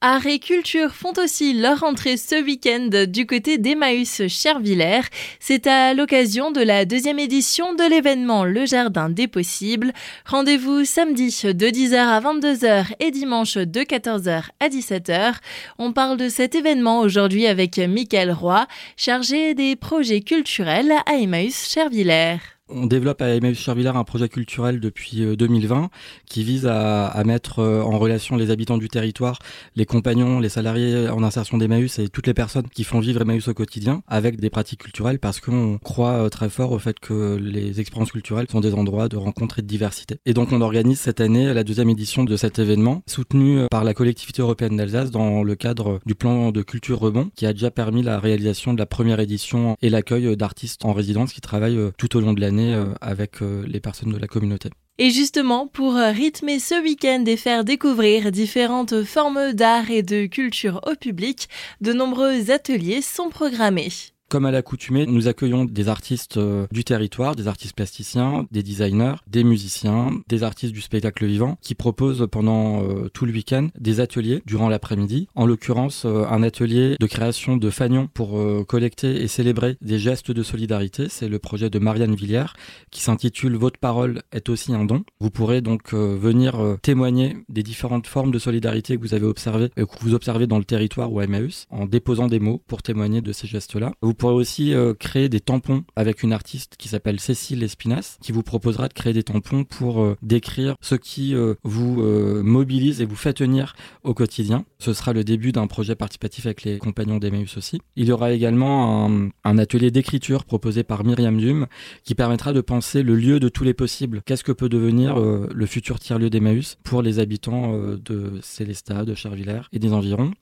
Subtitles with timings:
[0.00, 5.00] Art et culture font aussi leur entrée ce week-end du côté d'Emmaüs Chervillers.
[5.40, 9.92] C'est à l'occasion de la deuxième édition de l'événement Le Jardin des Possibles.
[10.24, 15.34] Rendez-vous samedi de 10h à 22h et dimanche de 14h à 17h.
[15.80, 21.68] On parle de cet événement aujourd'hui avec Mickaël Roy, chargé des projets culturels à Emmaüs
[21.68, 22.57] Chervillers.
[22.70, 25.86] On développe à Emmaüs Chervillers un projet culturel depuis 2020 euh,
[26.26, 29.38] qui vise à, à, mettre euh, en relation les habitants du territoire,
[29.74, 33.48] les compagnons, les salariés en insertion d'Emmaüs et toutes les personnes qui font vivre Emmaüs
[33.48, 37.38] au quotidien avec des pratiques culturelles parce qu'on croit euh, très fort au fait que
[37.40, 40.18] les expériences culturelles sont des endroits de rencontre et de diversité.
[40.26, 43.94] Et donc on organise cette année la deuxième édition de cet événement soutenu par la
[43.94, 48.02] collectivité européenne d'Alsace dans le cadre du plan de culture rebond qui a déjà permis
[48.02, 52.20] la réalisation de la première édition et l'accueil d'artistes en résidence qui travaillent tout au
[52.20, 54.70] long de l'année euh, avec euh, les personnes de la communauté.
[54.98, 60.26] Et justement, pour euh, rythmer ce week-end et faire découvrir différentes formes d'art et de
[60.26, 61.48] culture au public,
[61.80, 63.90] de nombreux ateliers sont programmés.
[64.28, 69.14] Comme à l'accoutumée, nous accueillons des artistes euh, du territoire, des artistes plasticiens, des designers,
[69.26, 74.00] des musiciens, des artistes du spectacle vivant qui proposent pendant euh, tout le week-end des
[74.00, 75.28] ateliers durant l'après-midi.
[75.34, 80.30] En l'occurrence, euh, un atelier de création de fanions pour collecter et célébrer des gestes
[80.30, 81.06] de solidarité.
[81.08, 82.54] C'est le projet de Marianne Villière
[82.90, 85.04] qui s'intitule Votre parole est aussi un don.
[85.20, 90.02] Vous pourrez donc venir témoigner des différentes formes de solidarité que vous avez observées, que
[90.02, 93.32] vous observez dans le territoire ou à Emmaüs en déposant des mots pour témoigner de
[93.32, 93.92] ces gestes-là.
[94.18, 98.42] Pourrez aussi euh, créer des tampons avec une artiste qui s'appelle Cécile Espinas, qui vous
[98.42, 102.02] proposera de créer des tampons pour euh, décrire ce qui euh, vous
[102.42, 104.64] mobilise et vous fait tenir au quotidien.
[104.78, 107.80] Ce sera le début d'un projet participatif avec les compagnons d'Emmaüs aussi.
[107.96, 109.08] Il y aura également
[109.44, 111.66] un, atelier d'écriture proposé par Myriam Dume
[112.02, 114.22] qui permettra de penser le lieu de tous les possibles.
[114.26, 119.62] Qu'est-ce que peut devenir le futur tiers-lieu d'Emmaüs pour les habitants de Célestat, de Charvillers
[119.72, 120.32] et des environs?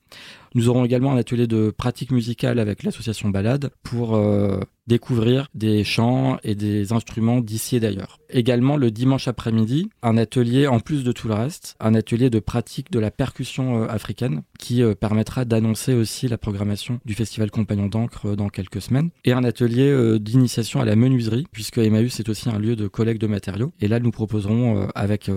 [0.57, 5.83] Nous aurons également un atelier de pratique musicale avec l'association Balade pour euh, découvrir des
[5.83, 8.17] chants et des instruments d'ici et d'ailleurs.
[8.31, 12.39] Également le dimanche après-midi, un atelier en plus de tout le reste, un atelier de
[12.39, 17.51] pratique de la percussion euh, africaine qui euh, permettra d'annoncer aussi la programmation du festival
[17.51, 22.29] Compagnon d'encre dans quelques semaines et un atelier d'initiation à la menuiserie puisque Emmaüs est
[22.29, 25.29] aussi un lieu de collecte de matériaux et là nous proposerons avec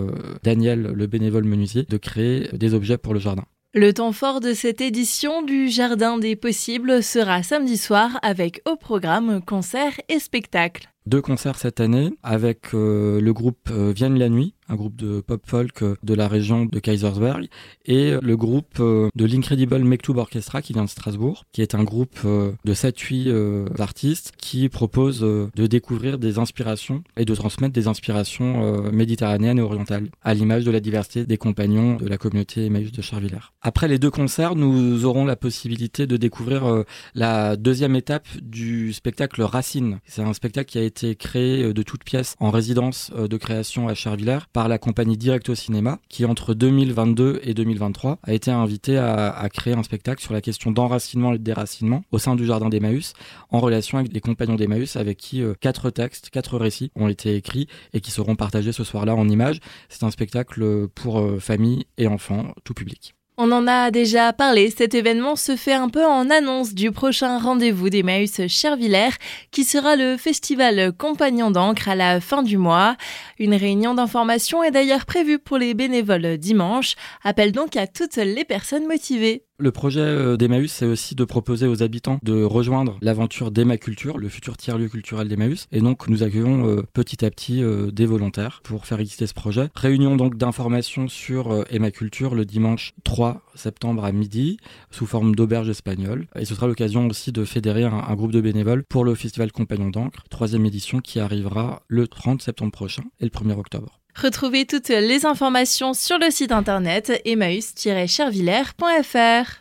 [0.42, 3.44] Daniel le bénévole menuisier de créer des objets pour le jardin.
[3.72, 8.75] Le temps fort de cette édition du Jardin des Possibles sera samedi soir avec au
[8.75, 10.91] programme concerts et spectacles.
[11.06, 15.21] Deux concerts cette année avec euh, le groupe euh, Vienne la Nuit un groupe de
[15.21, 17.49] pop folk euh, de la région de Kaisersberg,
[17.87, 22.21] et le groupe de l'Incredible Mektub Orchestra qui vient de Strasbourg, qui est un groupe
[22.25, 29.59] de 7-8 artistes qui propose de découvrir des inspirations et de transmettre des inspirations méditerranéennes
[29.59, 33.50] et orientales, à l'image de la diversité des compagnons de la communauté Emmaüs de Charvillers.
[33.61, 36.84] Après les deux concerts, nous aurons la possibilité de découvrir
[37.15, 39.99] la deuxième étape du spectacle Racine.
[40.05, 43.94] C'est un spectacle qui a été créé de toutes pièces en résidence de création à
[43.94, 48.98] Charvillers par la compagnie Direct au Cinéma, qui entre 2022 et 2023 a été invité
[48.98, 52.68] à, créer un spectacle sur la question d'enracinement et de déracinement au sein du Jardin
[52.68, 53.12] d'Emmaüs,
[53.50, 57.36] en relation avec les compagnons d'Emmaüs, avec qui euh, quatre textes, quatre récits ont été
[57.36, 59.60] écrits et qui seront partagés ce soir-là en images.
[59.88, 63.14] C'est un spectacle pour euh, famille et enfants, tout public.
[63.42, 67.38] On en a déjà parlé, cet événement se fait un peu en annonce du prochain
[67.38, 69.16] rendez-vous d'Emmaüs Chervillers
[69.50, 72.98] qui sera le festival Compagnon d'encre à la fin du mois.
[73.38, 76.96] Une réunion d'information est d'ailleurs prévue pour les bénévoles dimanche.
[77.24, 79.46] Appelle donc à toutes les personnes motivées.
[79.60, 84.16] Le projet euh, d'Emmaüs, c'est aussi de proposer aux habitants de rejoindre l'aventure d'Emma Culture,
[84.16, 85.66] le futur tiers-lieu culturel d'Emmaüs.
[85.71, 89.34] Et donc, nous accueillons euh, petit à petit euh, des volontaires pour faire exister ce
[89.34, 89.69] projet.
[89.75, 94.56] Réunion donc d'informations sur Emma Culture le dimanche 3 septembre à midi,
[94.91, 96.26] sous forme d'auberge espagnole.
[96.38, 99.53] Et ce sera l'occasion aussi de fédérer un, un, groupe de bénévoles pour le Festival
[99.53, 104.00] Compagnon d'encre, troisième édition qui arrivera le 30 septembre prochain et le 1er octobre.
[104.22, 109.56] Retrouvez toutes les informations sur le site internet emmaüs-chervillers.fr.